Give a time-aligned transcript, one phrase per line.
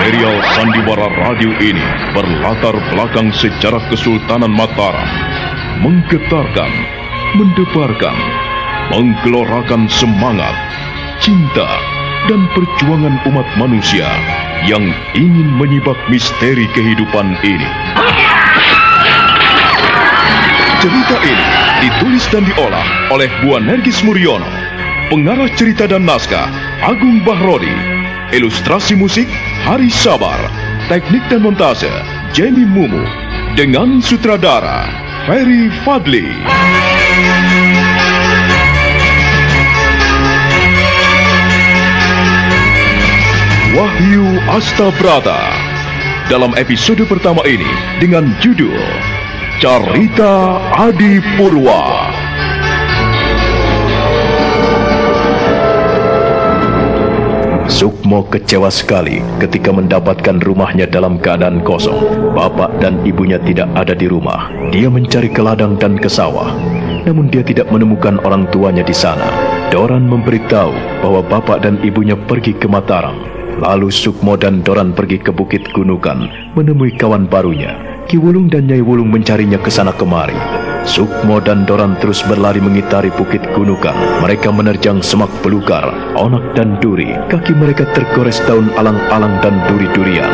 [0.00, 1.84] Serial Sandiwara Radio ini
[2.16, 5.12] berlatar belakang sejarah Kesultanan Mataram,
[5.84, 6.72] menggetarkan,
[7.36, 8.16] mendebarkan,
[8.96, 10.56] menggelorakan semangat,
[11.20, 11.95] cinta,
[12.26, 14.06] dan perjuangan umat manusia
[14.66, 14.82] yang
[15.14, 17.70] ingin menyibak misteri kehidupan ini.
[20.82, 21.46] Cerita ini
[21.86, 24.46] ditulis dan diolah oleh Bu Nergis Muriono,
[25.10, 26.50] pengarah cerita dan naskah
[26.82, 27.74] Agung Bahrodi,
[28.34, 29.26] ilustrasi musik
[29.62, 30.38] Hari Sabar,
[30.90, 31.90] teknik dan montase
[32.34, 33.02] Jenny Mumu,
[33.54, 34.86] dengan sutradara
[35.26, 36.28] Ferry Fadli.
[43.76, 45.36] Wahyu Astabrata
[46.32, 47.68] dalam episode pertama ini
[48.00, 48.72] dengan judul
[49.60, 52.08] Carita Adi Purwa.
[57.68, 62.32] Sukmo kecewa sekali ketika mendapatkan rumahnya dalam keadaan kosong.
[62.32, 64.48] Bapak dan ibunya tidak ada di rumah.
[64.72, 66.48] Dia mencari ke ladang dan ke sawah.
[67.04, 69.28] Namun dia tidak menemukan orang tuanya di sana.
[69.68, 73.36] Doran memberitahu bahwa bapak dan ibunya pergi ke Mataram.
[73.56, 77.72] Lalu Sukmo dan Doran pergi ke Bukit Gunukan menemui kawan barunya.
[78.04, 80.36] Ki Wulung dan Nyai Wulung mencarinya ke sana kemari.
[80.84, 83.96] Sukmo dan Doran terus berlari mengitari bukit Gunukan.
[84.22, 87.16] Mereka menerjang semak belukar, onak dan duri.
[87.32, 90.30] Kaki mereka tergores daun alang-alang dan duri-durian.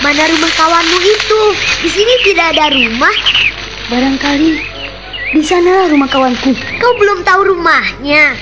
[0.00, 1.42] Mana rumah kawanmu itu?
[1.82, 3.16] Di sini tidak ada rumah.
[3.90, 4.71] Barangkali
[5.32, 6.52] di sana rumah kawanku.
[6.52, 8.36] Kau belum tahu rumahnya.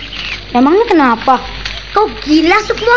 [0.51, 1.39] Emangnya kenapa?
[1.95, 2.97] Kau gila, Sukmo.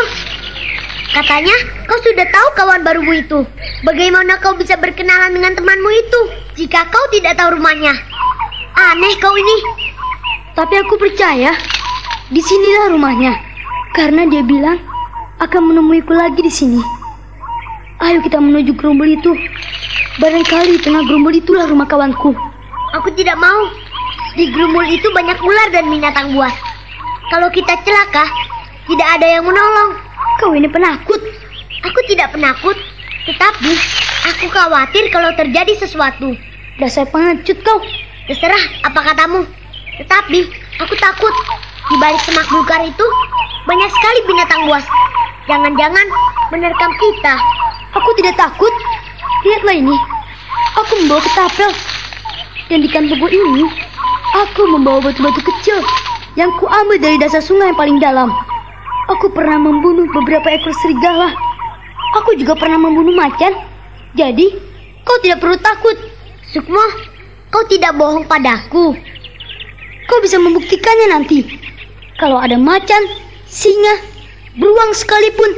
[1.14, 1.54] Katanya
[1.86, 3.46] kau sudah tahu kawan barumu itu.
[3.86, 6.20] Bagaimana kau bisa berkenalan dengan temanmu itu
[6.58, 7.94] jika kau tidak tahu rumahnya?
[8.74, 9.56] Aneh kau ini.
[10.58, 11.54] Tapi aku percaya
[12.34, 13.38] di sinilah rumahnya.
[13.94, 14.82] Karena dia bilang
[15.38, 16.82] akan menemuiku lagi di sini.
[18.02, 19.38] Ayo kita menuju gerombol itu.
[20.18, 22.34] Barangkali tengah gerombol itulah rumah kawanku.
[22.98, 23.83] Aku tidak mau.
[24.34, 26.50] Di gerombol itu banyak ular dan binatang buas.
[27.30, 28.26] Kalau kita celaka,
[28.90, 29.94] tidak ada yang menolong.
[30.42, 31.22] Kau ini penakut.
[31.86, 32.74] Aku tidak penakut,
[33.30, 33.72] tetapi
[34.26, 36.34] aku khawatir kalau terjadi sesuatu.
[36.82, 37.78] Dasar pengecut kau.
[38.26, 39.46] Terserah apa katamu.
[40.02, 40.40] Tetapi
[40.82, 41.34] aku takut.
[41.84, 43.06] Di balik semak belukar itu
[43.70, 44.84] banyak sekali binatang buas.
[45.46, 46.06] Jangan-jangan
[46.50, 47.34] menerkam kita.
[47.94, 48.72] Aku tidak takut.
[49.46, 49.96] Lihatlah ini.
[50.82, 51.70] Aku membawa ketapel.
[52.72, 53.68] Dan di kantongku ini,
[54.40, 55.78] aku membawa batu-batu kecil
[56.34, 58.32] yang kuambil dari dasar sungai yang paling dalam.
[59.12, 61.28] Aku pernah membunuh beberapa ekor serigala.
[62.22, 63.52] Aku juga pernah membunuh macan.
[64.16, 64.56] Jadi,
[65.04, 65.96] kau tidak perlu takut.
[66.48, 66.80] Sukmo,
[67.52, 68.96] kau tidak bohong padaku.
[70.08, 71.44] Kau bisa membuktikannya nanti.
[72.16, 73.02] Kalau ada macan,
[73.44, 74.00] singa,
[74.56, 75.50] beruang sekalipun,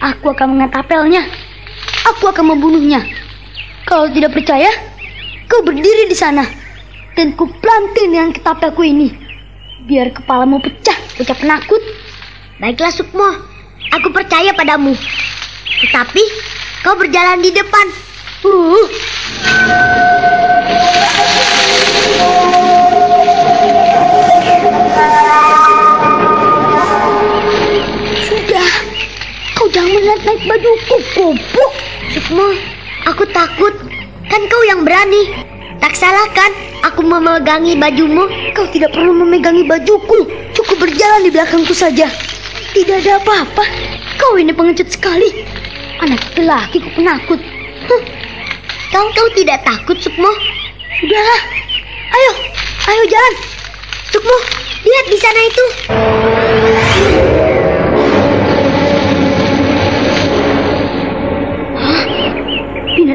[0.00, 1.26] aku akan mengatapelnya.
[2.14, 3.02] Aku akan membunuhnya.
[3.84, 4.70] Kalau tidak percaya,
[5.52, 6.48] kau berdiri di sana
[7.12, 9.12] dan ku planting dengan ketapelku ini.
[9.84, 11.82] Biar kepalamu pecah, pecah penakut.
[12.56, 13.28] Baiklah Sukmo,
[13.92, 14.96] aku percaya padamu.
[15.84, 16.24] Tetapi
[16.80, 17.86] kau berjalan di depan.
[18.48, 18.86] Uh.
[28.24, 28.70] Sudah,
[29.60, 31.72] kau jangan naik-naik bajuku, goblok.
[32.16, 32.48] Sukmo,
[33.04, 34.01] aku takut.
[34.32, 35.44] Kan kau yang berani.
[35.76, 36.48] Tak salah kan
[36.88, 38.24] aku memegangi bajumu?
[38.56, 40.24] Kau tidak perlu memegangi bajuku.
[40.56, 42.08] Cukup berjalan di belakangku saja.
[42.72, 43.60] Tidak ada apa-apa.
[44.16, 45.44] Kau ini pengecut sekali.
[46.00, 47.40] Anak laki kau penakut.
[47.92, 48.02] Huh.
[48.88, 50.32] Kau kau tidak takut, Sukmo?
[50.96, 51.40] Sudahlah.
[52.12, 52.32] Ayo,
[52.88, 53.34] ayo jalan.
[54.16, 54.36] Sukmo,
[54.84, 55.64] lihat di sana itu.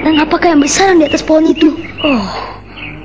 [0.07, 1.68] Binatang apakah yang bersarang di atas pohon itu?
[2.00, 2.31] Oh,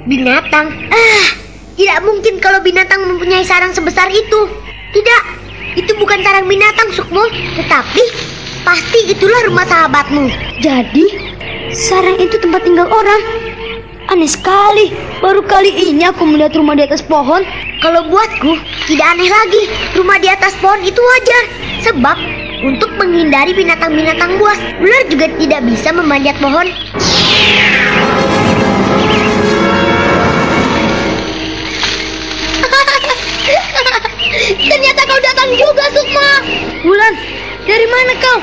[0.07, 0.71] binatang.
[0.71, 1.27] Ah,
[1.75, 4.47] tidak mungkin kalau binatang mempunyai sarang sebesar itu.
[4.95, 5.23] Tidak,
[5.83, 7.27] itu bukan sarang binatang, Sukmo.
[7.59, 8.03] Tetapi,
[8.63, 10.31] pasti itulah rumah sahabatmu.
[10.63, 11.11] Jadi,
[11.75, 13.51] sarang itu tempat tinggal orang.
[14.07, 14.95] Aneh sekali.
[15.19, 17.43] Baru kali ini aku melihat rumah di atas pohon.
[17.83, 18.55] Kalau buatku,
[18.87, 19.63] tidak aneh lagi.
[19.99, 21.45] Rumah di atas pohon itu wajar.
[21.83, 22.15] Sebab,
[22.63, 26.67] untuk menghindari binatang-binatang buas, ular juga tidak bisa memanjat pohon.
[35.43, 36.29] binatang juga, Sukma.
[36.87, 37.15] Wulan,
[37.67, 38.39] dari mana kau?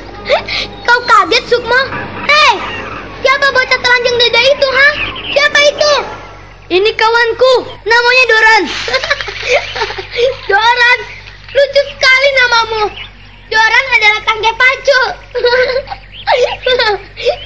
[0.86, 1.80] kau kaget, Sukma?
[2.26, 2.54] Hei,
[3.22, 4.88] siapa bocah telanjang dada itu, ha?
[5.30, 5.92] Siapa itu?
[6.66, 7.52] Ini kawanku,
[7.86, 8.62] namanya Doran.
[10.50, 10.98] Doran,
[11.54, 12.82] lucu sekali namamu.
[13.46, 15.00] Doran adalah kakek pacu.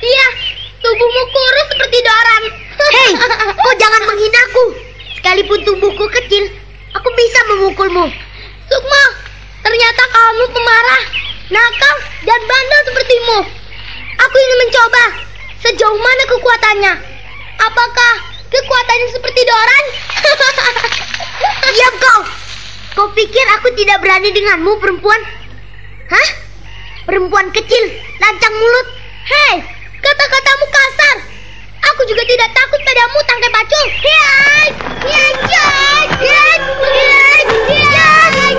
[0.01, 0.27] Iya,
[0.81, 2.43] tubuhmu kurus seperti Doran.
[2.97, 3.13] Hei,
[3.55, 4.65] kau jangan menghinaku.
[5.21, 6.49] Sekalipun tubuhku kecil,
[6.97, 8.09] aku bisa memukulmu.
[8.67, 9.03] Sukma,
[9.61, 11.03] ternyata kamu pemarah,
[11.53, 13.39] nakal, dan bandel sepertimu.
[14.17, 15.05] Aku ingin mencoba
[15.61, 16.93] sejauh mana kekuatannya.
[17.61, 18.13] Apakah
[18.49, 19.85] kekuatannya seperti Doran?
[21.77, 22.21] Diam kau.
[22.97, 25.21] Kau pikir aku tidak berani denganmu, perempuan?
[26.11, 26.40] Hah?
[27.09, 27.85] Perempuan kecil,
[28.21, 28.87] lancang mulut.
[29.25, 29.57] Hei,
[30.05, 31.17] kata-katamu kasar.
[31.81, 33.87] Aku juga tidak takut padamu, tangkai pacul.
[34.05, 34.69] Hei,
[35.09, 36.59] hei, hei, hei,
[36.93, 37.85] hei,
[38.29, 38.53] hei.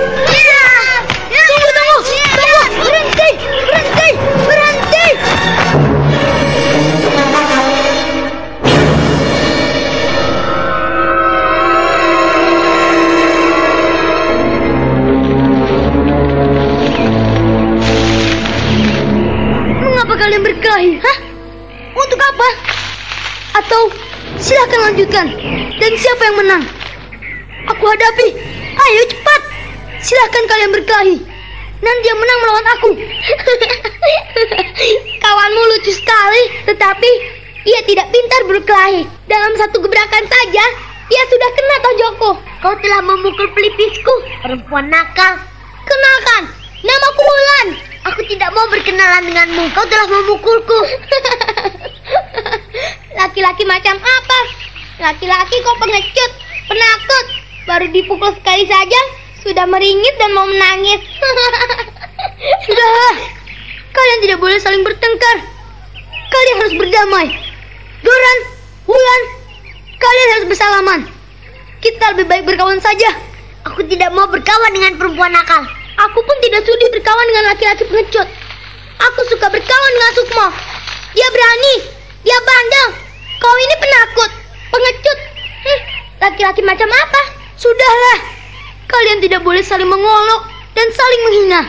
[1.30, 1.98] Tunggu, tunggu,
[2.34, 2.62] tunggu.
[2.82, 3.30] Berhenti,
[3.70, 4.08] berhenti.
[20.72, 20.96] Berkelahi?
[21.04, 21.18] Hah?
[21.92, 22.48] Untuk apa?
[23.60, 23.80] Atau
[24.40, 25.26] silahkan lanjutkan.
[25.76, 26.64] Dan siapa yang menang?
[27.68, 28.28] Aku hadapi.
[28.72, 29.40] Ayo cepat.
[30.00, 31.16] Silahkan kalian berkelahi.
[31.82, 32.90] Nanti yang menang melawan aku.
[35.22, 37.10] Kawanmu lucu sekali, tetapi
[37.68, 39.04] ia tidak pintar berkelahi.
[39.28, 40.64] Dalam satu gebrakan saja,
[41.12, 42.30] ia sudah kena tonjokku.
[42.64, 45.36] Kau telah memukul pelipisku, perempuan nakal.
[45.84, 46.42] Kenalkan,
[46.86, 47.91] namaku Wulan.
[48.02, 49.70] Aku tidak mau berkenalan denganmu.
[49.74, 50.80] Kau telah memukulku.
[53.20, 54.38] Laki-laki macam apa?
[54.98, 56.30] Laki-laki kok pengecut,
[56.66, 57.26] penakut.
[57.62, 59.00] Baru dipukul sekali saja,
[59.46, 60.98] sudah meringis dan mau menangis.
[62.66, 63.14] Sudahlah.
[63.92, 65.36] Kalian tidak boleh saling bertengkar.
[66.32, 67.26] Kalian harus berdamai.
[68.02, 68.38] Doran,
[68.82, 69.22] Wulan,
[69.94, 71.00] kalian harus bersalaman.
[71.78, 73.14] Kita lebih baik berkawan saja.
[73.70, 75.62] Aku tidak mau berkawan dengan perempuan nakal.
[75.92, 78.28] Aku pun tidak sudi berkawan dengan laki-laki pengecut.
[79.02, 80.46] Aku suka berkawan dengan Sukmo.
[81.12, 81.74] Dia berani,
[82.24, 82.88] dia bandel.
[83.42, 84.30] Kau ini penakut,
[84.72, 85.18] pengecut.
[86.22, 87.22] Laki-laki macam apa?
[87.58, 88.18] Sudahlah.
[88.88, 91.60] Kalian tidak boleh saling mengolok dan saling menghina.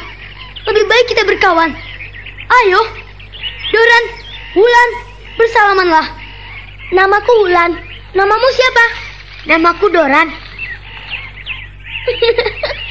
[0.69, 1.73] Lebih baik kita berkawan.
[2.63, 2.79] Ayo.
[3.73, 4.03] Doran,
[4.53, 4.89] Wulan,
[5.35, 6.07] bersalamanlah.
[6.93, 7.73] Namaku Wulan.
[8.13, 8.85] Namamu siapa?
[9.49, 10.27] Namaku Doran.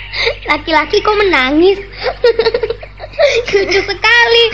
[0.46, 1.78] Laki-laki kok menangis?
[3.52, 4.44] Lucu sekali.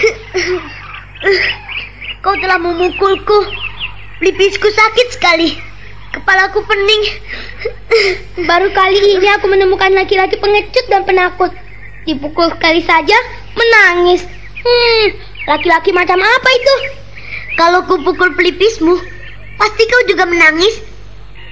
[2.25, 3.38] Kau telah memukulku.
[4.19, 5.55] Pelipisku sakit sekali.
[6.15, 7.03] Kepalaku pening.
[8.49, 11.53] Baru kali ini aku menemukan laki-laki pengecut dan penakut.
[12.09, 13.19] Dipukul sekali saja,
[13.53, 14.25] menangis.
[14.64, 15.05] Hmm,
[15.47, 16.75] laki-laki macam apa itu?
[17.61, 18.97] Kalau kupukul pelipismu,
[19.61, 20.81] pasti kau juga menangis.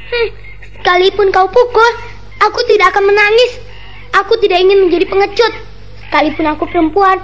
[0.09, 0.29] Hmm,
[0.81, 1.91] sekalipun kau pukul,
[2.41, 3.66] aku tidak akan menangis.
[4.25, 5.53] Aku tidak ingin menjadi pengecut.
[6.07, 7.19] Sekalipun aku perempuan,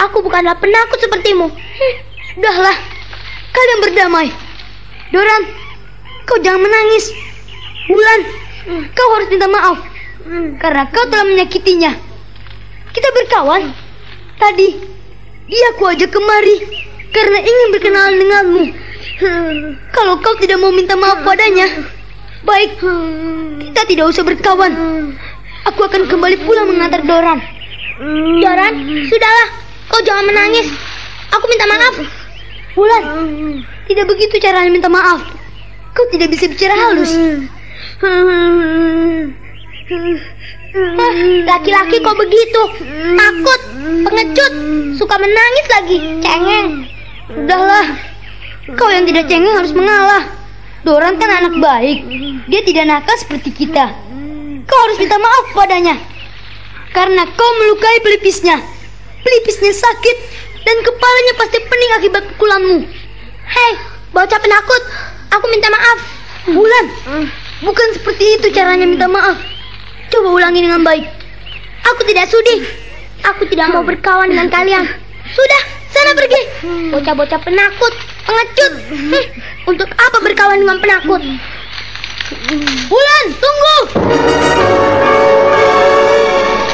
[0.00, 1.52] aku bukanlah penakut sepertimu.
[1.52, 1.94] Hmm,
[2.32, 2.76] sudahlah.
[3.52, 4.28] Kalian berdamai.
[5.12, 5.42] Doran,
[6.24, 7.12] kau jangan menangis.
[7.88, 8.20] Wulan,
[8.92, 9.78] kau harus minta maaf.
[10.60, 11.92] Karena kau telah menyakitinya.
[12.92, 13.72] Kita berkawan.
[14.38, 14.68] Tadi,
[15.48, 16.56] dia ku ajak kemari.
[17.08, 18.64] Karena ingin berkenalan denganmu.
[19.96, 21.66] Kalau kau tidak mau minta maaf padanya,
[22.46, 22.78] baik,
[23.64, 24.72] kita tidak usah berkawan.
[25.68, 27.38] Aku akan kembali pulang mengantar Doran.
[28.40, 29.48] Doran, sudahlah.
[29.92, 30.72] Kau jangan menangis.
[31.36, 31.94] Aku minta maaf.
[32.78, 33.04] Wulan,
[33.90, 35.20] tidak begitu caranya minta maaf.
[35.92, 37.12] Kau tidak bisa bicara halus.
[41.44, 42.62] Laki-laki kok begitu?
[43.18, 43.60] Takut,
[44.08, 44.52] pengecut,
[44.96, 46.68] suka menangis lagi, cengeng.
[47.28, 47.86] Sudahlah,
[48.72, 50.24] kau yang tidak cengeng harus mengalah.
[50.86, 51.98] Doran kan anak baik.
[52.48, 54.07] Dia tidak nakal seperti kita.
[54.68, 55.96] Kau harus minta maaf padanya.
[56.92, 58.60] Karena kau melukai pelipisnya.
[59.24, 60.16] Pelipisnya sakit
[60.62, 62.78] dan kepalanya pasti pening akibat pukulanmu.
[63.48, 63.72] Hei,
[64.12, 64.82] bocah penakut,
[65.32, 65.98] aku minta maaf.
[66.48, 66.84] Bulan,
[67.60, 69.36] bukan seperti itu caranya minta maaf.
[70.08, 71.04] Coba ulangi dengan baik.
[71.92, 72.64] Aku tidak sudi.
[73.24, 74.84] Aku tidak mau berkawan dengan kalian.
[75.28, 76.42] Sudah, sana pergi.
[76.88, 77.94] Bocah-bocah penakut,
[78.24, 78.72] pengecut.
[78.88, 79.24] Hm,
[79.68, 81.20] untuk apa berkawan dengan penakut?
[82.92, 83.78] Bulan, tunggu!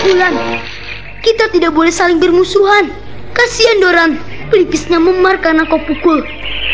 [0.03, 0.35] Bulan,
[1.23, 2.91] kita tidak boleh saling bermusuhan.
[3.39, 4.11] Kasihan Doran,
[4.51, 6.27] pelipisnya memar karena kau pukul.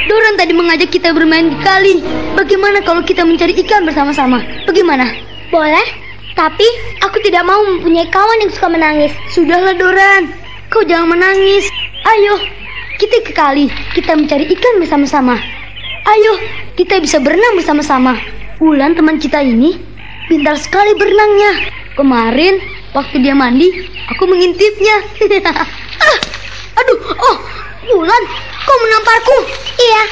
[0.09, 2.01] Doran tadi mengajak kita bermain di kali.
[2.33, 4.41] Bagaimana kalau kita mencari ikan bersama-sama?
[4.65, 5.13] Bagaimana?
[5.53, 5.85] Boleh,
[6.33, 6.65] Tapi
[7.05, 9.13] aku tidak mau mempunyai kawan yang suka menangis.
[9.37, 10.33] Sudahlah Doran,
[10.73, 11.69] kau jangan menangis.
[12.09, 12.41] Ayo,
[12.97, 15.37] kita ke kali, kita mencari ikan bersama-sama.
[16.09, 16.33] Ayo,
[16.81, 18.17] kita bisa berenang bersama-sama.
[18.61, 19.81] Ulan teman kita ini
[20.29, 21.73] pintar sekali berenangnya.
[21.97, 22.61] Kemarin
[22.93, 23.73] waktu dia mandi,
[24.13, 25.01] aku mengintipnya.
[26.05, 26.17] ah,
[26.77, 27.37] aduh, oh,
[27.97, 28.23] Ulan,
[28.69, 29.37] kau menamparku.
[29.81, 30.03] Iya,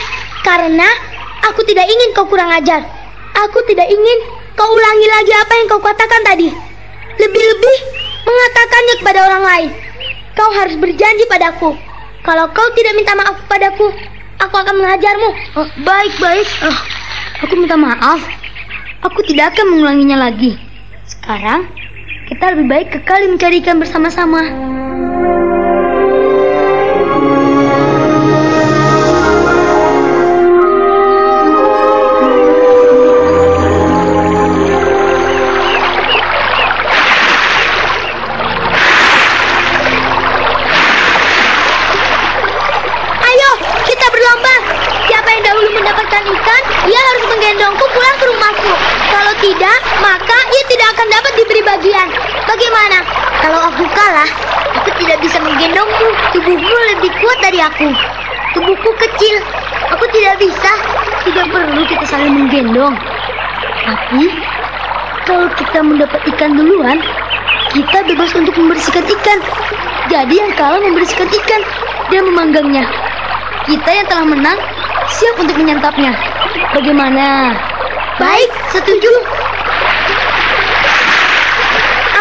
[0.41, 0.89] karena
[1.45, 2.89] aku tidak ingin kau kurang ajar.
[3.37, 4.19] Aku tidak ingin
[4.57, 6.49] kau ulangi lagi apa yang kau katakan tadi.
[7.21, 7.77] Lebih-lebih
[8.25, 9.71] mengatakannya kepada orang lain.
[10.33, 11.77] Kau harus berjanji padaku.
[12.25, 13.93] Kalau kau tidak minta maaf padaku,
[14.41, 15.31] aku akan mengajarmu.
[15.61, 16.49] Oh, baik, baik.
[16.65, 16.79] Oh,
[17.45, 18.38] aku minta maaf.
[18.99, 20.59] Aku tidak akan mengulanginya lagi.
[21.07, 21.71] Sekarang,
[22.27, 24.43] kita lebih baik kekali mencari ikan bersama-sama.
[57.69, 57.89] Aku.
[58.57, 59.37] Tubuhku kecil.
[59.93, 60.73] Aku tidak bisa.
[61.29, 62.97] Tidak perlu kita saling menggendong.
[63.85, 64.25] Tapi,
[65.29, 66.99] kalau kita mendapat ikan duluan,
[67.77, 69.39] kita bebas untuk membersihkan ikan.
[70.09, 71.63] Jadi yang kalah membersihkan ikan
[72.09, 72.89] dan memanggangnya.
[73.69, 74.59] Kita yang telah menang
[75.13, 76.17] siap untuk menyantapnya.
[76.73, 77.53] Bagaimana?
[78.17, 79.13] Baik, setuju.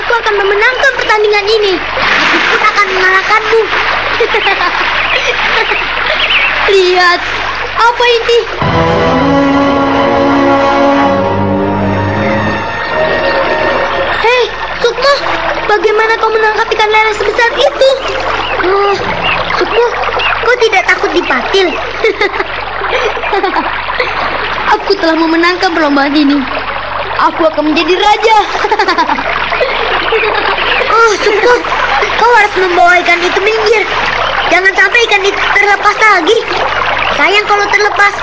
[0.03, 1.73] Aku akan memenangkan pertandingan ini.
[2.51, 3.61] Aku akan mengalahkanmu.
[6.67, 7.21] Lihat,
[7.79, 8.39] apa ini?
[14.19, 14.43] Hei,
[14.83, 15.13] Sukmo,
[15.71, 17.89] bagaimana kau menangkap ikan lele sebesar itu?
[18.67, 18.91] Oh,
[19.55, 19.85] Sukmo,
[20.43, 21.71] kau tidak takut dipatil?
[24.75, 26.35] Aku telah memenangkan perlombaan ini.
[27.31, 28.37] Aku akan menjadi raja.
[30.87, 31.53] Oh, Sukmo,
[32.19, 33.83] kau harus membawa ikan itu minggir.
[34.47, 36.37] Jangan sampai ikan itu terlepas lagi.
[37.19, 38.13] Sayang kalau terlepas.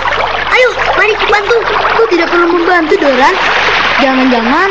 [0.54, 1.58] Ayo, mari ku bantu.
[1.98, 3.34] Kau tidak perlu membantu, Doran.
[4.00, 4.68] Jangan-jangan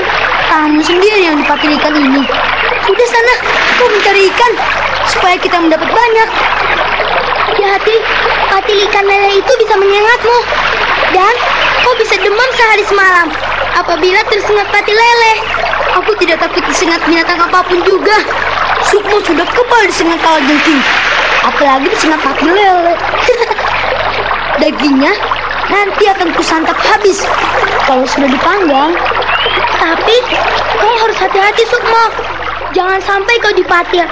[0.50, 2.24] kamu sendiri yang dipakai ikan ini.
[2.84, 3.34] Sudah sana,
[3.80, 4.52] kau mencari ikan
[5.08, 6.30] supaya kita mendapat banyak.
[7.54, 7.96] Hati-hati,
[8.50, 10.38] patil ikan lele itu bisa menyengatmu.
[11.14, 11.34] Dan
[11.86, 13.28] kau bisa demam sehari semalam
[13.78, 15.34] apabila tersengat patil lele.
[16.02, 18.18] Aku tidak takut disengat binatang apa pun juga.
[18.90, 20.82] Sukmo sudah kebal disengat kalajengking.
[21.44, 22.96] Apalagi disengat pakai lele.
[24.64, 25.12] Dagingnya
[25.68, 27.24] nanti akan kusantap habis.
[27.84, 28.96] Kalau sudah dipanggang,
[29.84, 30.16] Tapi
[30.80, 32.06] kau harus hati-hati Sukmo.
[32.72, 34.08] Jangan sampai kau dipatil.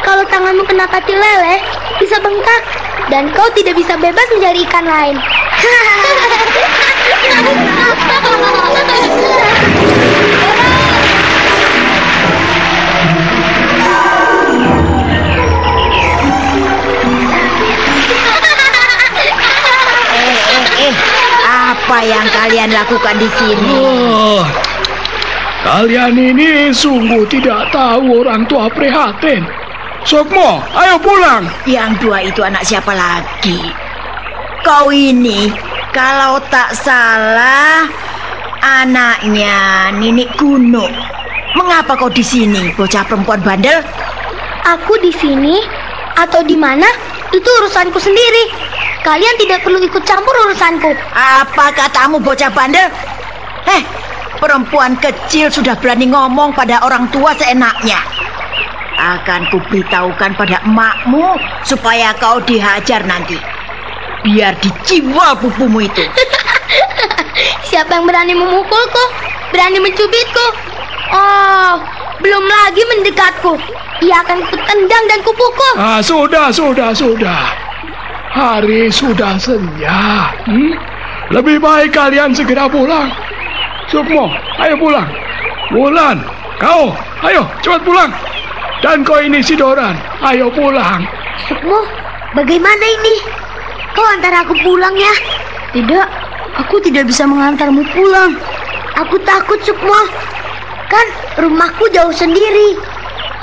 [0.00, 1.60] Kalau tanganmu kena patil lele,
[2.00, 2.64] bisa bengkak
[3.12, 5.20] dan kau tidak bisa bebas mencari ikan lain.
[21.90, 23.74] apa yang kalian lakukan di sini?
[23.74, 24.46] Oh,
[25.66, 29.42] kalian ini sungguh tidak tahu orang tua prihatin.
[30.06, 31.50] Sukmo, ayo pulang.
[31.66, 33.74] Yang dua itu anak siapa lagi?
[34.62, 35.50] Kau ini,
[35.90, 37.90] kalau tak salah,
[38.62, 40.86] anaknya Ninik Kuno.
[41.58, 43.82] Mengapa kau di sini, bocah perempuan bandel?
[44.62, 45.58] Aku di sini
[46.14, 46.86] atau di mana
[47.30, 48.50] itu urusanku sendiri.
[49.00, 50.92] Kalian tidak perlu ikut campur urusanku.
[51.14, 52.90] Apa katamu, bocah bandel?
[53.64, 53.82] Eh,
[54.36, 57.96] perempuan kecil sudah berani ngomong pada orang tua seenaknya.
[59.00, 63.40] Akan kuberitahukan pada emakmu supaya kau dihajar nanti.
[64.20, 66.04] Biar diciwal pupumu itu.
[67.72, 69.04] Siapa yang berani memukulku?
[69.48, 70.46] Berani mencubitku?
[71.10, 71.80] Oh,
[72.20, 73.52] belum lagi mendekatku.
[74.00, 75.74] Ia akan kutendang dan kupukul.
[75.76, 77.42] Ah, sudah, sudah, sudah.
[78.30, 80.30] Hari sudah senja.
[80.46, 80.72] Hmm?
[81.34, 83.10] Lebih baik kalian segera pulang.
[83.90, 84.30] Sukmo,
[84.62, 85.08] ayo pulang.
[85.74, 86.22] Wulan,
[86.62, 86.94] kau,
[87.26, 88.10] ayo cepat pulang.
[88.80, 91.04] Dan kau ini si Doran, ayo pulang.
[91.50, 91.82] Sukmo,
[92.38, 93.14] bagaimana ini?
[93.90, 95.14] Kau antar aku pulang ya?
[95.72, 96.08] tidak.
[96.66, 98.34] Aku tidak bisa mengantarmu pulang.
[98.98, 100.00] Aku takut, Sukmo.
[100.90, 101.06] Kan
[101.38, 102.74] rumahku jauh sendiri.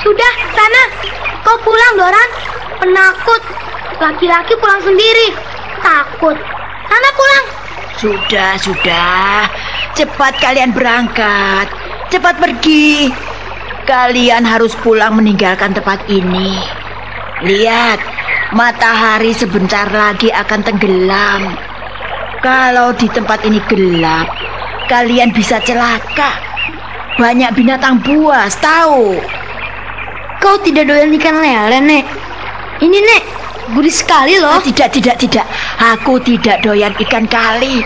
[0.04, 0.84] Sudah, sana.
[1.48, 2.30] Kau pulang, Doran.
[2.84, 3.42] Penakut.
[4.04, 5.34] Laki-laki pulang sendiri.
[5.80, 6.36] Takut.
[6.92, 7.46] Sana pulang.
[7.98, 9.48] Sudah, sudah.
[9.96, 11.72] Cepat kalian berangkat.
[12.08, 13.10] cepat pergi.
[13.88, 16.60] Kalian harus pulang meninggalkan tempat ini.
[17.48, 18.00] Lihat,
[18.51, 21.56] matahari sebentar lagi akan tenggelam.
[22.44, 24.27] Kalau di tempat ini gelap,
[24.92, 26.47] kalian bisa celaka.
[27.18, 29.18] Banyak binatang buas, tahu?
[30.38, 32.06] Kau tidak doyan ikan lele, Nek.
[32.78, 33.24] Ini, Nek,
[33.74, 34.62] gurih sekali loh.
[34.62, 35.50] Oh, tidak, tidak, tidak.
[35.98, 37.82] Aku tidak doyan ikan kali.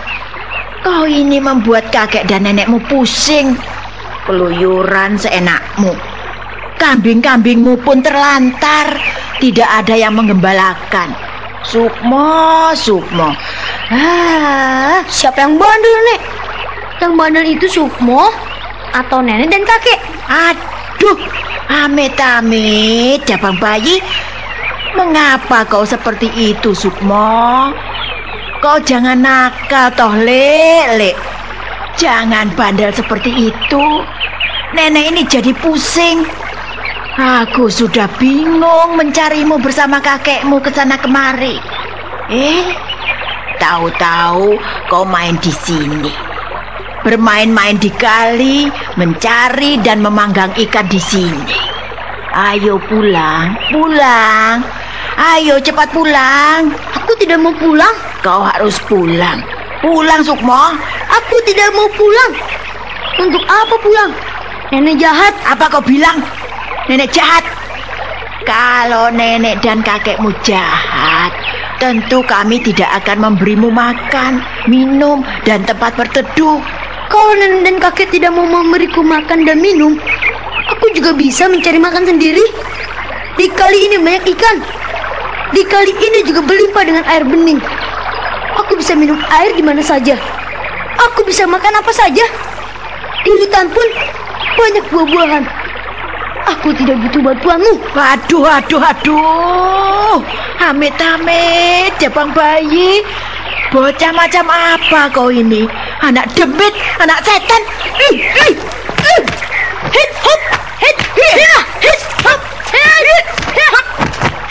[0.84, 3.56] Kau ini membuat kakek dan nenekmu pusing.
[4.28, 5.96] Keluyuran seenakmu.
[6.76, 9.00] Kambing-kambingmu pun terlantar.
[9.40, 11.16] Tidak ada yang menggembalakan.
[11.64, 13.32] Sukmo, Sukmo.
[13.96, 16.22] Ah, siapa yang bandel, Nek?
[17.00, 18.51] Yang bandel itu Sukmo
[18.92, 20.00] atau nenek dan kakek?
[20.28, 21.20] Aduh,
[21.68, 24.04] amit-amit, jabang bayi.
[24.92, 27.72] Mengapa kau seperti itu, Sukmo?
[28.60, 31.16] Kau jangan nakal toh, Lek.
[31.96, 33.86] Jangan bandel seperti itu.
[34.76, 36.24] Nenek ini jadi pusing.
[37.20, 41.60] Aku sudah bingung mencarimu bersama kakekmu ke sana kemari.
[42.32, 42.72] Eh,
[43.60, 44.56] tahu-tahu
[44.88, 46.31] kau main di sini.
[47.02, 51.58] Bermain-main di kali, mencari dan memanggang ikan di sini.
[52.32, 54.62] Ayo pulang, pulang.
[55.18, 56.72] Ayo cepat pulang.
[56.96, 57.92] Aku tidak mau pulang.
[58.22, 59.42] Kau harus pulang.
[59.82, 60.78] Pulang, Sukmo.
[61.10, 62.32] Aku tidak mau pulang.
[63.20, 64.12] Untuk apa pulang?
[64.72, 65.34] Nenek jahat.
[65.44, 66.24] Apa kau bilang?
[66.88, 67.44] Nenek jahat.
[68.48, 71.30] Kalau nenek dan kakekmu jahat,
[71.78, 76.58] tentu kami tidak akan memberimu makan, minum, dan tempat berteduh.
[77.12, 80.00] Kalau nenek dan kakek tidak mau memberiku makan dan minum,
[80.72, 82.42] aku juga bisa mencari makan sendiri.
[83.36, 84.58] Di kali ini banyak ikan.
[85.52, 87.60] Di kali ini juga berlimpah dengan air bening.
[88.64, 90.16] Aku bisa minum air di mana saja.
[91.12, 92.24] Aku bisa makan apa saja.
[93.28, 93.88] Di hutan pun
[94.56, 95.44] banyak buah-buahan.
[96.58, 97.74] Aku tidak butuh bantuanmu.
[97.92, 100.18] Waduh, waduh, waduh.
[100.64, 103.04] Amit-amit, jabang bayi.
[103.72, 105.64] Bocah macam apa kau ini?
[106.04, 107.64] Anak demit, anak setan.
[108.12, 108.20] Ih.
[108.20, 110.40] Hit, hop,
[110.84, 111.40] hit, hit,
[111.80, 113.26] hit, hop, hit,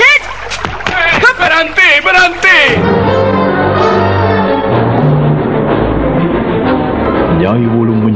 [0.00, 0.22] hit,
[1.20, 1.36] hop.
[1.36, 2.60] Berhenti, berhenti.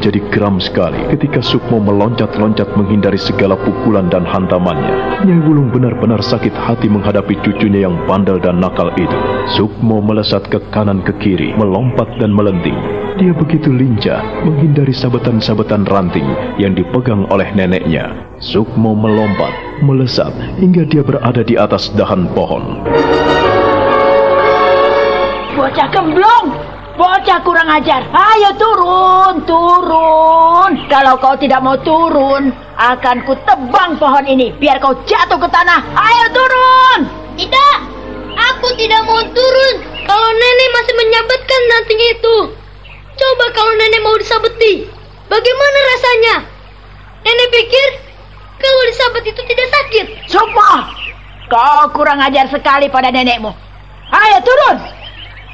[0.05, 5.25] Menjadi geram sekali ketika Sukmo meloncat-loncat menghindari segala pukulan dan hantamannya.
[5.25, 9.17] Nyai Wulung benar-benar sakit hati menghadapi cucunya yang bandel dan nakal itu.
[9.57, 12.77] Sukmo melesat ke kanan ke kiri, melompat dan melenting.
[13.17, 16.29] Dia begitu lincah menghindari sabetan-sabetan ranting
[16.61, 18.29] yang dipegang oleh neneknya.
[18.45, 22.85] Sukmo melompat, melesat hingga dia berada di atas dahan pohon.
[25.57, 26.61] Bocah gemblong,
[26.95, 28.07] bocah kurang ajar.
[28.11, 30.71] Ayo turun, turun.
[30.87, 35.81] Kalau kau tidak mau turun, akan ku tebang pohon ini biar kau jatuh ke tanah.
[35.95, 37.01] Ayo turun.
[37.35, 37.77] Tidak,
[38.39, 39.75] aku tidak mau turun.
[40.07, 42.37] Kalau nenek masih menyabetkan ranting itu.
[43.15, 44.91] Coba kalau nenek mau disabeti,
[45.31, 46.37] bagaimana rasanya?
[47.23, 47.89] Nenek pikir
[48.59, 50.07] kalau disabet itu tidak sakit.
[50.27, 50.91] Sumpah,
[51.47, 53.55] kau kurang ajar sekali pada nenekmu.
[54.11, 55.04] Ayo turun.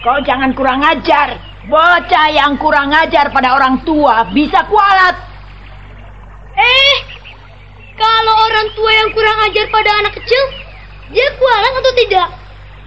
[0.01, 1.37] Kau jangan kurang ajar.
[1.69, 5.13] Bocah yang kurang ajar pada orang tua bisa kualat.
[6.57, 6.97] Eh,
[8.01, 10.45] kalau orang tua yang kurang ajar pada anak kecil,
[11.13, 12.29] dia kualat atau tidak?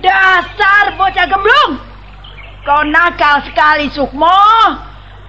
[0.01, 1.73] Dasar bocah gemblung.
[2.65, 4.41] Kau nakal sekali, Sukmo.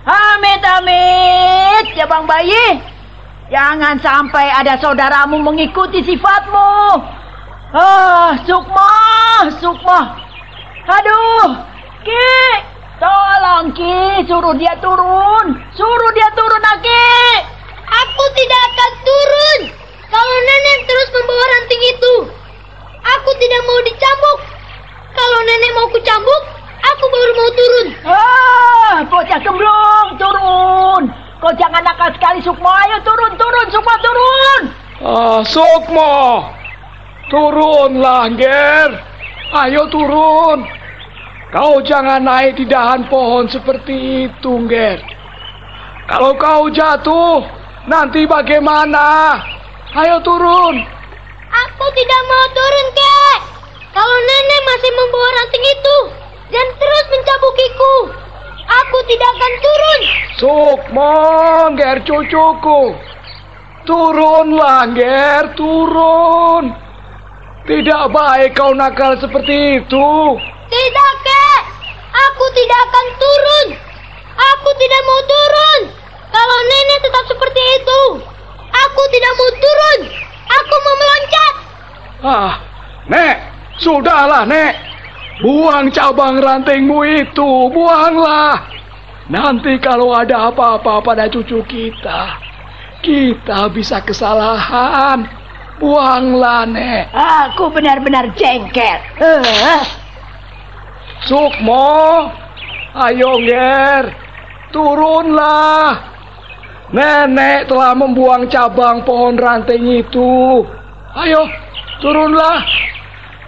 [0.08, 2.80] Amit, amit, jabang bayi.
[3.52, 6.96] Jangan sampai ada saudaramu mengikuti sifatmu.
[7.76, 8.96] Ah, Sukmo,
[9.60, 10.00] Sukmo.
[10.84, 11.73] Aduh,
[12.04, 12.36] Ki,
[13.00, 15.46] tolong Ki, suruh dia turun.
[15.72, 17.08] Suruh dia turun, Aki.
[17.84, 19.60] Aku tidak akan turun
[20.12, 22.14] kalau nenek terus membawa ranting itu.
[23.04, 24.38] Aku tidak mau dicambuk.
[25.14, 26.42] Kalau nenek mau kucambuk,
[26.84, 27.86] aku baru mau turun.
[28.04, 31.02] Ah, bocah gemblung, turun.
[31.40, 32.68] Kau jangan nakal sekali, Sukmo.
[32.68, 34.62] Ayo turun, turun, Sukmo, turun.
[35.04, 36.14] Ah, Sukmo.
[37.32, 38.90] Turunlah, Ger.
[39.52, 40.83] Ayo turun.
[41.54, 44.98] Kau jangan naik di dahan pohon seperti itu, Ger.
[46.10, 47.46] Kalau kau jatuh,
[47.86, 49.38] nanti bagaimana?
[49.94, 50.82] Ayo turun.
[51.54, 53.38] Aku tidak mau turun, kek.
[53.94, 55.98] Kalau nenek masih membawa ranting itu
[56.50, 57.94] dan terus mencabukiku,
[58.66, 60.00] aku tidak akan turun.
[60.34, 61.14] Sukmo,
[61.78, 62.82] Ger cucuku.
[63.86, 66.74] Turunlah, Ger, turun.
[67.62, 70.10] Tidak baik kau nakal seperti itu.
[70.66, 71.43] Tidak, kek.
[72.44, 73.66] Aku tidak akan turun.
[74.36, 75.80] Aku tidak mau turun.
[76.28, 78.02] Kalau nenek tetap seperti itu,
[78.68, 80.00] aku tidak mau turun.
[80.52, 81.54] Aku mau meloncat.
[82.20, 82.52] Ah,
[83.08, 83.36] Nek,
[83.80, 84.76] sudahlah, Nek.
[85.40, 88.60] Buang cabang rantingmu itu, buanglah.
[89.32, 92.44] Nanti kalau ada apa-apa pada cucu kita,
[93.00, 95.24] kita bisa kesalahan.
[95.80, 97.08] Buanglah, Nek.
[97.08, 99.00] Aku benar-benar jengkel.
[99.16, 100.03] Eh,
[101.24, 102.28] Sukmo,
[102.92, 104.04] ayo Nger,
[104.76, 106.12] turunlah.
[106.92, 110.60] Nenek telah membuang cabang pohon ranting itu.
[111.16, 111.48] Ayo,
[112.04, 112.60] turunlah.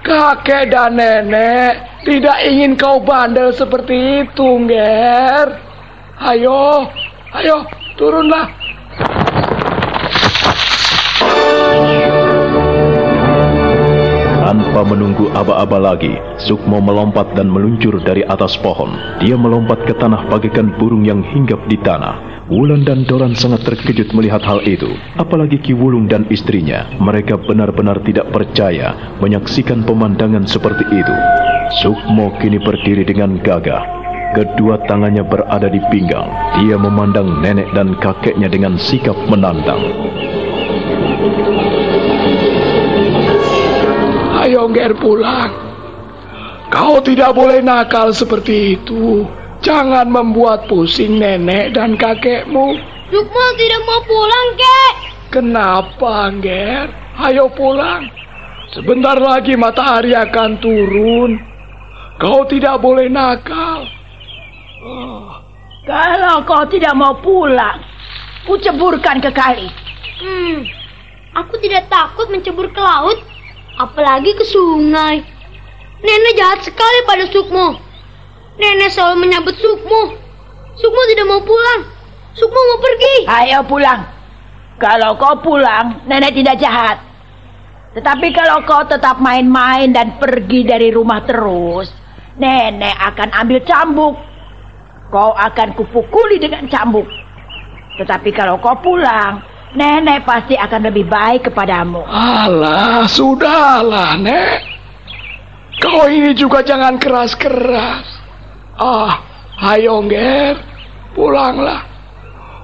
[0.01, 5.61] Kakek dan nenek tidak ingin kau bandel seperti itu, Nger.
[6.17, 6.89] Ayo,
[7.37, 7.69] ayo,
[8.01, 8.57] turunlah.
[14.47, 18.95] Tanpa menunggu aba-aba lagi, Sukmo melompat dan meluncur dari atas pohon.
[19.19, 22.47] Dia melompat ke tanah bagaikan burung yang hinggap di tanah.
[22.47, 24.95] Wulan dan Doran sangat terkejut melihat hal itu.
[25.19, 26.87] Apalagi Ki Wulung dan istrinya.
[26.95, 31.15] Mereka benar-benar tidak percaya menyaksikan pemandangan seperti itu.
[31.83, 33.83] Sukmo kini berdiri dengan gagah.
[34.31, 36.31] Kedua tangannya berada di pinggang.
[36.63, 39.83] Dia memandang nenek dan kakeknya dengan sikap menantang.
[44.47, 45.51] Ayo Nger pulang.
[46.71, 49.27] Kau tidak boleh nakal seperti itu.
[49.59, 52.79] Jangan membuat pusing nenek dan kakekmu.
[53.11, 54.95] Sukmo tidak mau pulang, kek.
[55.35, 56.87] Kenapa, Nger?
[57.27, 58.07] Ayo pulang.
[58.71, 61.43] Sebentar lagi matahari akan turun.
[62.23, 63.83] Kau tidak boleh nakal.
[65.91, 67.83] kalau kau tidak mau pulang,
[68.47, 69.67] kuceburkan ke kali.
[70.23, 70.63] Hmm,
[71.35, 73.19] aku tidak takut mencebur ke laut,
[73.77, 75.23] apalagi ke sungai.
[75.97, 77.81] Nenek jahat sekali pada Sukmo.
[78.61, 80.12] Nenek selalu menyambut Sukmo.
[80.77, 81.81] Sukmo tidak mau pulang.
[82.37, 83.17] Sukmo mau pergi.
[83.29, 84.05] Ayo pulang.
[84.77, 87.01] Kalau kau pulang, nenek tidak jahat.
[87.97, 91.89] Tetapi kalau kau tetap main-main dan pergi dari rumah terus,
[92.37, 94.15] nenek akan ambil cambuk.
[95.09, 97.09] Kau akan kupukuli dengan cambuk.
[97.97, 99.41] Tetapi kalau kau pulang,
[99.77, 102.03] nenek pasti akan lebih baik kepadamu.
[102.09, 104.59] Alah, sudahlah, Nek.
[105.77, 108.09] Kau ini juga jangan keras-keras.
[108.81, 109.21] Ah,
[109.77, 110.57] ayo, Nger.
[111.12, 111.85] Pulanglah.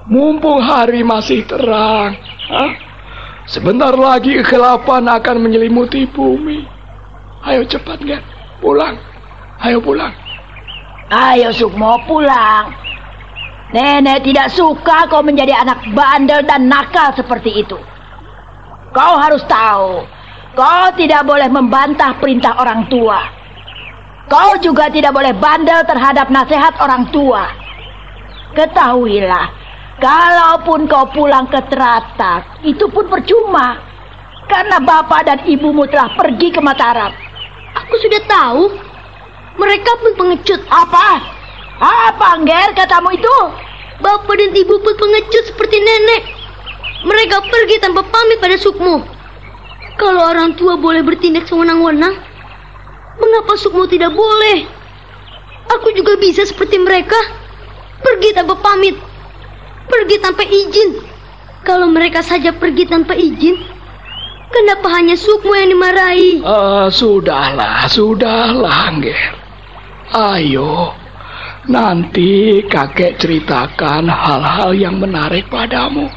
[0.09, 2.17] Mumpung hari masih terang.
[2.49, 2.71] Hah?
[3.45, 6.65] Sebentar lagi kegelapan akan menyelimuti bumi.
[7.45, 8.21] Ayo cepat, Nger.
[8.57, 8.97] Pulang.
[9.63, 10.11] Ayo pulang.
[11.13, 12.82] Ayo Sukmo pulang.
[13.73, 17.73] Nenek tidak suka kau menjadi anak bandel dan nakal seperti itu.
[18.93, 20.05] Kau harus tahu,
[20.53, 23.17] kau tidak boleh membantah perintah orang tua.
[24.29, 27.49] Kau juga tidak boleh bandel terhadap nasihat orang tua.
[28.53, 29.49] Ketahuilah,
[29.97, 33.81] kalaupun kau pulang ke Teratak, itu pun percuma.
[34.45, 37.09] Karena bapak dan ibumu telah pergi ke Mataram.
[37.73, 38.63] Aku sudah tahu.
[39.57, 40.61] Mereka pun pengecut.
[40.69, 41.07] Apa?
[41.81, 43.37] Apa, Angger, katamu itu?
[44.03, 46.21] Bapak dan ibu pun pengecut seperti nenek.
[47.07, 48.99] Mereka pergi tanpa pamit pada Sukmo.
[49.95, 52.11] Kalau orang tua boleh bertindak sewenang-wenang,
[53.19, 54.67] mengapa Sukmo tidak boleh?
[55.79, 57.15] Aku juga bisa seperti mereka.
[58.03, 58.99] Pergi tanpa pamit.
[59.87, 60.99] Pergi tanpa izin.
[61.63, 63.55] Kalau mereka saja pergi tanpa izin,
[64.51, 66.43] kenapa hanya Sukmo yang dimarahi?
[66.43, 69.19] Ah, sudahlah, sudahlah, Nger.
[70.11, 70.91] Ayo,
[71.67, 76.11] nanti kakek ceritakan hal-hal yang menarik padamu.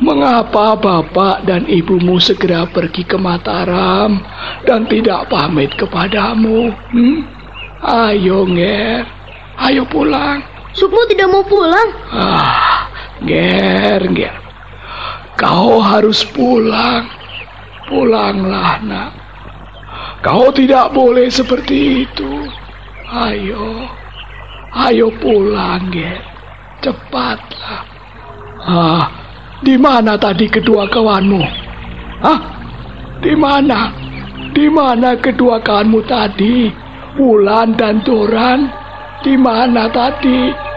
[0.00, 4.24] Mengapa bapak dan ibumu segera pergi ke Mataram
[4.64, 6.72] dan tidak pamit kepadamu?
[6.92, 7.18] Hmm?
[7.82, 9.04] Ayo, Nger.
[9.60, 10.40] Ayo pulang.
[10.72, 11.88] Sukmo tidak mau pulang.
[12.08, 12.88] Ah,
[13.20, 14.36] Nger, Nger.
[15.36, 17.08] Kau harus pulang.
[17.84, 19.10] Pulanglah, nak.
[20.24, 22.48] Kau tidak boleh seperti itu.
[23.12, 24.01] Ayo.
[24.72, 26.16] Ayo pulang, Nger.
[26.80, 27.84] Cepatlah.
[28.64, 29.04] Ah,
[29.60, 31.42] di mana tadi kedua kawanmu?
[32.24, 32.40] Hah?
[33.20, 33.92] Di mana?
[34.56, 36.72] Di mana kedua kawanmu tadi?
[37.20, 38.72] Wulan dan Doran?
[39.20, 40.71] Di mana tadi?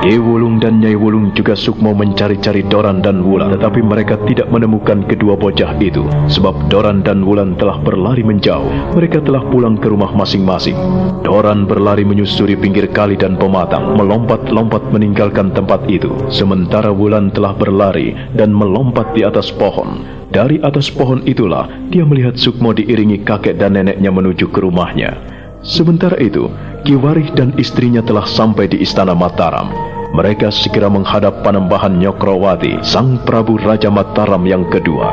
[0.00, 5.04] Ki Wulung dan Nyai Wulung juga Sukmo mencari-cari Doran dan Wulan, tetapi mereka tidak menemukan
[5.04, 8.96] kedua bocah itu, sebab Doran dan Wulan telah berlari menjauh.
[8.96, 10.72] Mereka telah pulang ke rumah masing-masing.
[11.20, 18.16] Doran berlari menyusuri pinggir kali dan pematang, melompat-lompat meninggalkan tempat itu, sementara Wulan telah berlari
[18.32, 20.00] dan melompat di atas pohon.
[20.32, 25.39] Dari atas pohon itulah dia melihat Sukmo diiringi kakek dan neneknya menuju ke rumahnya.
[25.60, 26.48] Sementara itu,
[26.88, 29.68] Kiwarih dan istrinya telah sampai di istana Mataram.
[30.16, 35.12] Mereka segera menghadap Panembahan Nyokrowati, sang Prabu Raja Mataram yang kedua.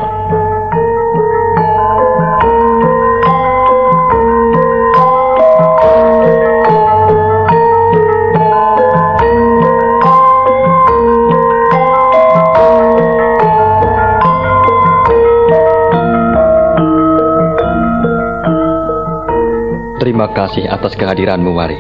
[20.28, 21.80] Terima kasih atas kehadiranmu, Wari.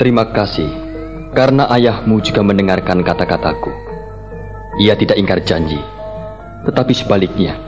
[0.00, 0.64] Terima kasih
[1.36, 3.68] karena ayahmu juga mendengarkan kata-kataku.
[4.80, 5.76] Ia tidak ingkar janji,
[6.64, 7.60] tetapi sebaliknya,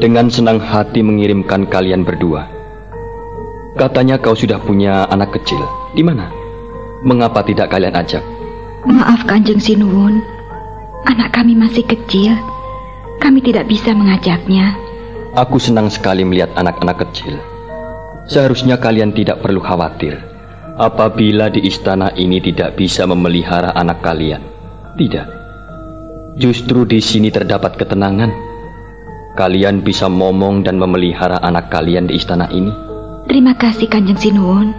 [0.00, 2.48] dengan senang hati mengirimkan kalian berdua.
[3.76, 5.60] Katanya kau sudah punya anak kecil.
[5.92, 6.32] Di mana?
[7.04, 8.24] Mengapa tidak kalian ajak?
[8.88, 10.24] Maaf Kanjeng Sinuwun,
[11.12, 12.40] anak kami masih kecil.
[13.20, 14.72] Kami tidak bisa mengajaknya.
[15.36, 17.51] Aku senang sekali melihat anak-anak kecil.
[18.26, 20.32] Seharusnya kalian tidak perlu khawatir
[20.78, 24.42] apabila di istana ini tidak bisa memelihara anak kalian.
[24.94, 25.26] Tidak.
[26.38, 28.30] Justru di sini terdapat ketenangan.
[29.32, 32.72] Kalian bisa momong dan memelihara anak kalian di istana ini.
[33.26, 34.76] Terima kasih Kanjeng Sinuwun.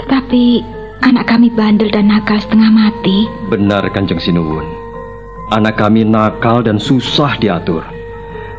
[0.00, 0.64] Tetapi
[1.04, 3.28] anak kami bandel dan nakal setengah mati.
[3.52, 4.64] Benar Kanjeng Sinuwun.
[5.52, 7.84] Anak kami nakal dan susah diatur.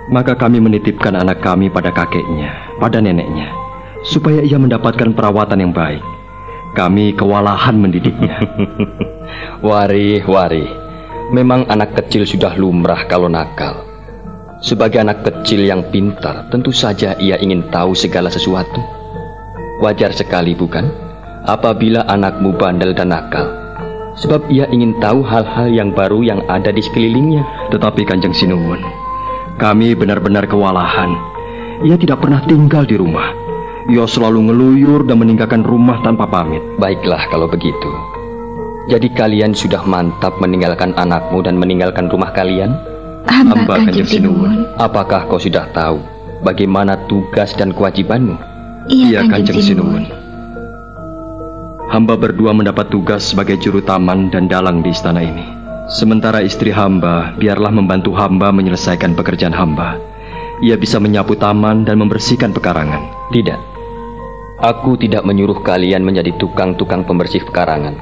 [0.07, 3.66] Maka kami menitipkan anak kami pada kakeknya, pada neneknya
[4.07, 5.99] supaya ia mendapatkan perawatan yang baik.
[6.73, 8.39] Kami kewalahan mendidiknya.
[9.67, 10.65] wari, wari.
[11.35, 13.83] Memang anak kecil sudah lumrah kalau nakal.
[14.63, 18.79] Sebagai anak kecil yang pintar, tentu saja ia ingin tahu segala sesuatu.
[19.83, 20.87] Wajar sekali bukan?
[21.45, 23.45] Apabila anakmu bandel dan nakal.
[24.17, 27.69] Sebab ia ingin tahu hal-hal yang baru yang ada di sekelilingnya.
[27.69, 28.81] Tetapi Kanjeng Sinuwun,
[29.61, 31.13] kami benar-benar kewalahan.
[31.85, 33.46] Ia tidak pernah tinggal di rumah.
[33.87, 36.59] Ia selalu ngeluyur dan meninggalkan rumah tanpa pamit.
[36.75, 37.91] Baiklah kalau begitu.
[38.91, 42.75] Jadi kalian sudah mantap meninggalkan anakmu dan meninggalkan rumah kalian?
[43.31, 44.67] Hamba, Hamba Kanjeng Sinuwun.
[44.75, 46.03] Apakah kau sudah tahu
[46.43, 48.35] bagaimana tugas dan kewajibanmu?
[48.91, 50.03] Iya, iya Kanjeng Sinuwun.
[51.87, 55.47] Hamba berdua mendapat tugas sebagai juru taman dan dalang di istana ini.
[55.87, 59.95] Sementara istri hamba biarlah membantu hamba menyelesaikan pekerjaan hamba.
[60.59, 63.31] Ia bisa menyapu taman dan membersihkan pekarangan.
[63.31, 63.76] Tidak.
[64.57, 67.93] Aku tidak menyuruh kalian menjadi tukang-tukang pembersih pekarangan.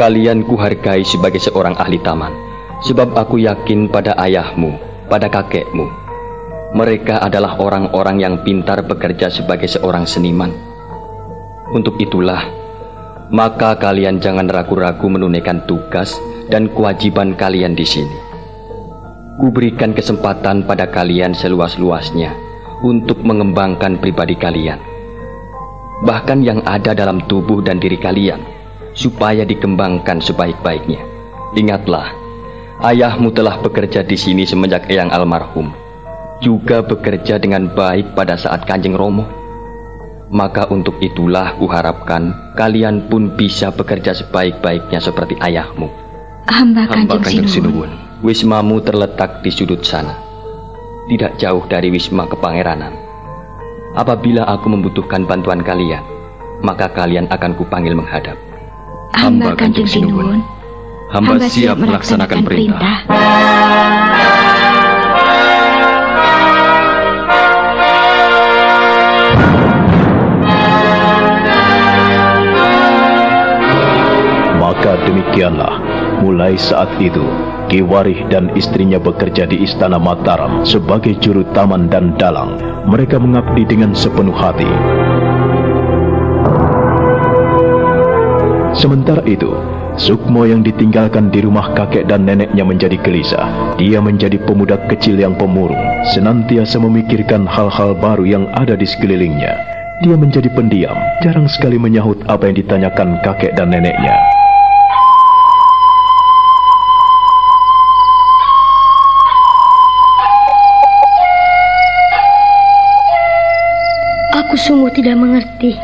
[0.00, 2.32] Kalian kuhargai sebagai seorang ahli taman,
[2.80, 4.80] sebab aku yakin pada ayahmu,
[5.12, 5.84] pada kakekmu.
[6.72, 10.56] Mereka adalah orang-orang yang pintar bekerja sebagai seorang seniman.
[11.76, 12.48] Untuk itulah,
[13.28, 16.16] maka kalian jangan ragu-ragu menunaikan tugas
[16.48, 18.16] dan kewajiban kalian di sini.
[19.36, 22.32] Kuberikan kesempatan pada kalian seluas-luasnya
[22.80, 24.93] untuk mengembangkan pribadi kalian
[26.04, 28.44] bahkan yang ada dalam tubuh dan diri kalian,
[28.92, 31.00] supaya dikembangkan sebaik-baiknya.
[31.56, 32.12] Ingatlah,
[32.84, 35.72] ayahmu telah bekerja di sini semenjak Eyang almarhum,
[36.44, 39.24] juga bekerja dengan baik pada saat Kanjeng Romo.
[40.34, 45.88] Maka untuk itulah kuharapkan kalian pun bisa bekerja sebaik-baiknya seperti ayahmu.
[46.48, 47.92] Hamba Kanjeng, Sinuwun.
[48.24, 50.16] Wismamu terletak di sudut sana,
[51.12, 53.03] tidak jauh dari Wisma Kepangeranan.
[53.94, 56.02] Apabila aku membutuhkan bantuan kalian,
[56.66, 58.34] maka kalian akan kupanggil menghadap.
[59.14, 60.42] Hamba Kanjeng Sinuwun.
[61.14, 63.06] Hamba, Hamba siap melaksanakan perintah.
[74.58, 75.78] Maka demikianlah,
[76.22, 77.24] mulai saat itu
[77.72, 82.60] Ki Warih dan istrinya bekerja di Istana Mataram sebagai juru taman dan dalang.
[82.84, 84.68] Mereka mengabdi dengan sepenuh hati.
[88.74, 89.54] Sementara itu,
[89.94, 93.78] Sukmo yang ditinggalkan di rumah kakek dan neneknya menjadi gelisah.
[93.78, 95.78] Dia menjadi pemuda kecil yang pemurung,
[96.10, 99.54] senantiasa memikirkan hal-hal baru yang ada di sekelilingnya.
[100.02, 104.33] Dia menjadi pendiam, jarang sekali menyahut apa yang ditanyakan kakek dan neneknya.
[114.64, 115.76] Sungguh tidak mengerti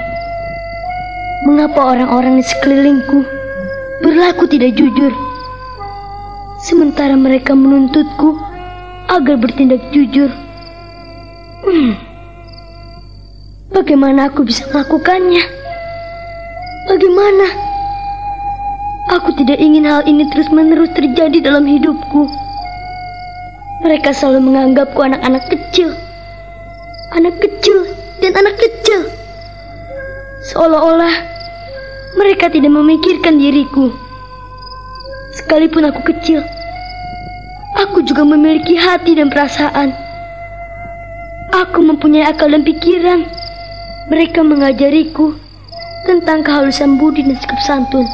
[1.44, 3.20] mengapa orang-orang di sekelilingku
[4.00, 5.12] berlaku tidak jujur,
[6.64, 8.40] sementara mereka menuntutku
[9.12, 10.32] agar bertindak jujur.
[11.60, 11.92] Hmm.
[13.68, 15.44] Bagaimana aku bisa melakukannya?
[16.88, 17.46] Bagaimana?
[19.20, 22.32] Aku tidak ingin hal ini terus-menerus terjadi dalam hidupku.
[23.84, 25.92] Mereka selalu menganggapku anak-anak kecil.
[27.12, 29.08] Anak kecil dan anak kecil.
[30.52, 31.14] Seolah-olah
[32.16, 33.92] mereka tidak memikirkan diriku.
[35.36, 36.42] Sekalipun aku kecil,
[37.80, 39.94] aku juga memiliki hati dan perasaan.
[41.50, 43.26] Aku mempunyai akal dan pikiran.
[44.10, 45.38] Mereka mengajariku
[46.08, 48.06] tentang kehalusan budi dan sikap santun.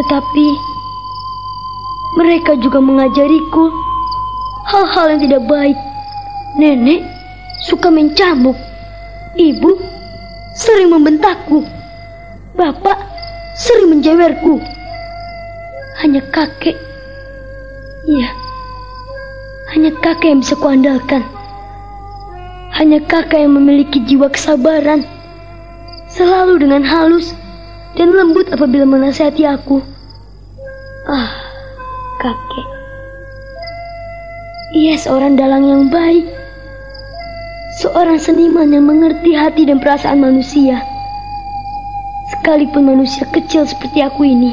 [0.00, 0.46] Tetapi
[2.16, 3.68] mereka juga mengajariku
[4.72, 5.78] hal-hal yang tidak baik.
[6.56, 7.11] Nenek
[7.62, 8.58] suka mencambuk.
[9.38, 9.70] Ibu
[10.58, 11.64] sering membentakku.
[12.58, 12.98] Bapak
[13.56, 14.60] sering menjewerku.
[16.02, 16.76] Hanya kakek.
[18.10, 18.30] Iya.
[19.72, 21.22] Hanya kakek yang bisa kuandalkan.
[22.76, 25.06] Hanya kakek yang memiliki jiwa kesabaran.
[26.12, 27.32] Selalu dengan halus
[27.96, 29.80] dan lembut apabila menasihati aku.
[31.08, 31.32] Ah,
[32.20, 32.68] kakek.
[34.76, 36.41] Ia seorang dalang yang baik.
[37.80, 40.84] Seorang seniman yang mengerti hati dan perasaan manusia.
[42.28, 44.52] Sekalipun manusia kecil seperti aku ini.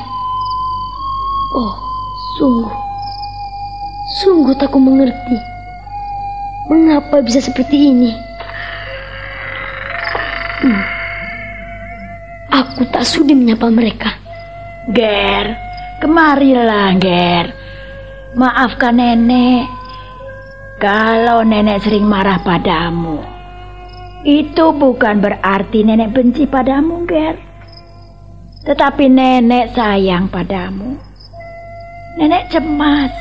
[1.52, 1.74] Oh,
[2.40, 2.76] sungguh.
[4.24, 5.36] Sungguh tak aku mengerti.
[6.72, 8.12] Mengapa bisa seperti ini?
[10.64, 10.84] Hmm.
[12.56, 14.16] Aku tak sudi menyapa mereka.
[14.96, 15.60] Ger,
[16.00, 17.52] kemarilah Ger.
[18.38, 19.79] Maafkan nenek.
[20.80, 23.20] Kalau nenek sering marah padamu,
[24.24, 27.36] itu bukan berarti nenek benci padamu, Ger.
[28.64, 30.96] Tetapi nenek sayang padamu.
[32.16, 33.12] Nenek cemas.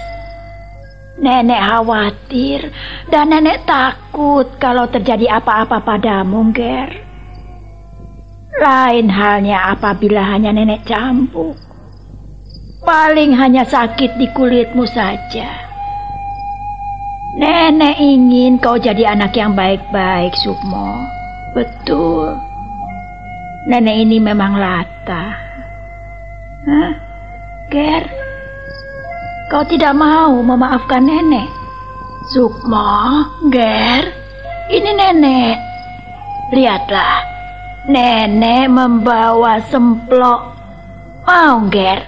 [1.19, 2.71] Nenek khawatir
[3.11, 6.95] dan nenek takut kalau terjadi apa-apa padamu, Ger.
[8.55, 11.59] Lain halnya apabila hanya nenek campur.
[12.87, 15.68] Paling hanya sakit di kulitmu saja.
[17.39, 21.07] Nenek ingin kau jadi anak yang baik-baik, Sukmo.
[21.55, 22.35] Betul.
[23.71, 25.39] Nenek ini memang latah.
[26.67, 26.91] Hah?
[27.71, 28.11] Ger,
[29.55, 31.47] kau tidak mau memaafkan nenek?
[32.35, 33.23] Sukmo,
[33.55, 34.11] Ger,
[34.75, 35.57] ini nenek.
[36.51, 37.23] Lihatlah,
[37.87, 40.41] nenek membawa semplok.
[41.23, 42.03] Mau, Ger?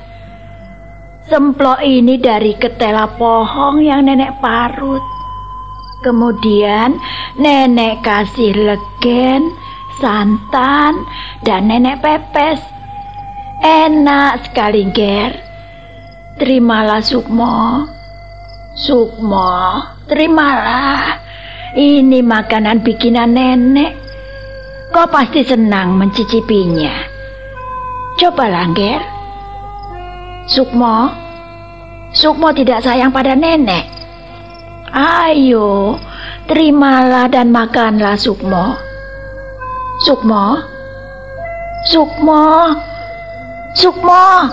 [1.31, 5.20] Semplok ini dari ketela pohon yang nenek parut.
[6.01, 6.97] Kemudian
[7.37, 9.53] nenek kasih legen,
[10.01, 11.05] santan,
[11.45, 12.57] dan nenek pepes.
[13.61, 15.37] Enak sekali, Ger.
[16.41, 17.85] Terimalah Sukmo.
[18.73, 21.21] Sukmo, terimalah.
[21.77, 23.93] Ini makanan bikinan nenek.
[24.97, 26.97] Kau pasti senang mencicipinya.
[28.17, 29.05] Cobalah, Ger.
[30.49, 31.13] Sukmo,
[32.17, 34.00] Sukmo tidak sayang pada nenek.
[34.91, 35.95] Ayo,
[36.51, 38.75] terimalah dan makanlah Sukmo.
[40.03, 40.59] Sukmo,
[41.87, 42.75] Sukmo,
[43.79, 44.51] Sukmo.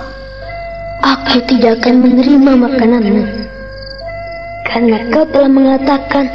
[1.01, 3.49] Aku tidak akan menerima makananmu.
[4.69, 6.29] Karena kau telah mengatakan,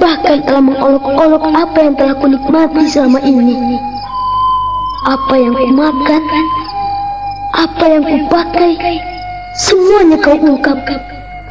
[0.00, 3.76] bahkan telah mengolok-olok apa yang telah kunikmati selama ini.
[5.04, 6.22] Apa yang kumakan,
[7.52, 8.72] apa yang kupakai,
[9.52, 10.80] semuanya kau ungkap,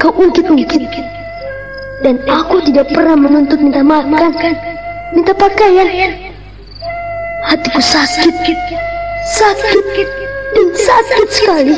[0.02, 0.90] kau ungkit-ungkit.
[2.06, 4.30] Dan aku tidak pernah menuntut minta makan,
[5.18, 5.90] minta pakaian.
[7.50, 8.30] Hatiku sakit,
[9.34, 10.10] sakit,
[10.54, 11.74] dan sakit sekali.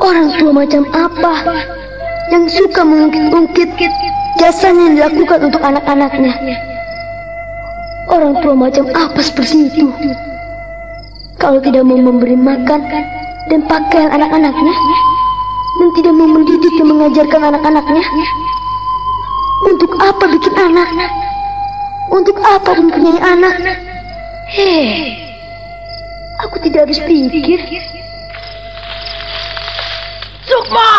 [0.00, 1.60] Orang tua macam apa
[2.32, 3.68] yang suka mengungkit-ungkit
[4.40, 6.32] jasanya yang dilakukan untuk anak-anaknya?
[8.08, 9.92] Orang tua macam apa seperti itu?
[11.36, 12.80] Kalau tidak mau memberi makan
[13.52, 14.72] dan pakaian anak-anaknya,
[15.76, 18.04] dan tidak mau mendidik dan mengajarkan anak-anaknya,
[19.64, 20.88] untuk apa bikin anak?
[22.10, 23.54] Untuk apa mempunyai anak?
[24.50, 25.14] Hei,
[26.42, 27.60] aku tidak habis pikir.
[30.48, 30.90] Sukma!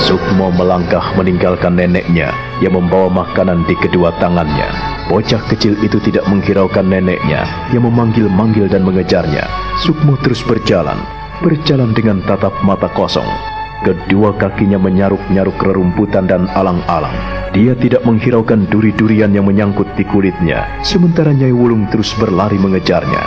[0.00, 2.32] Sukmo melangkah meninggalkan neneknya
[2.64, 4.72] yang membawa makanan di kedua tangannya.
[5.12, 7.44] Bocah kecil itu tidak menghiraukan neneknya
[7.74, 9.44] yang memanggil-manggil dan mengejarnya.
[9.84, 10.96] Sukmo terus berjalan,
[11.40, 13.26] berjalan dengan tatap mata kosong.
[13.80, 17.16] Kedua kakinya menyaruk-nyaruk rerumputan dan alang-alang.
[17.56, 23.24] Dia tidak menghiraukan duri-durian yang menyangkut di kulitnya, sementara Nyai Wulung terus berlari mengejarnya.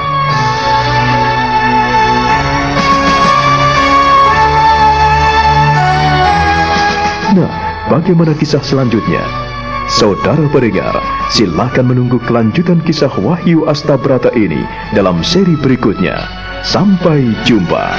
[7.34, 7.50] Nah,
[7.90, 9.43] bagaimana kisah selanjutnya?
[9.92, 10.96] Saudara pendengar,
[11.28, 14.64] silakan menunggu kelanjutan kisah Wahyu Astabrata ini
[14.96, 16.16] dalam seri berikutnya.
[16.64, 17.92] Sampai jumpa.